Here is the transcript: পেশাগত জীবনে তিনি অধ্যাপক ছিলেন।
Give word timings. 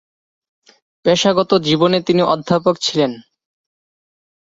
পেশাগত 1.05 1.51
জীবনে 1.67 1.97
তিনি 2.01 2.21
অধ্যাপক 2.33 2.75
ছিলেন। 2.81 3.11